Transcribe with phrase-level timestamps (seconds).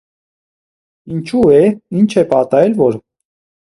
[1.15, 1.61] -Ինչո՞ւ, է՜,
[1.99, 2.99] ի՞նչ է պատահել որ: